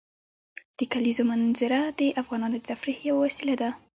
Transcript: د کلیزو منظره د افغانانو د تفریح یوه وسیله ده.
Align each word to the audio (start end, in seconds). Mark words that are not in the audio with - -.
د 0.77 0.79
کلیزو 0.93 1.23
منظره 1.31 1.79
د 1.99 2.01
افغانانو 2.21 2.55
د 2.59 2.65
تفریح 2.69 2.97
یوه 3.09 3.19
وسیله 3.25 3.55
ده. 3.61 3.69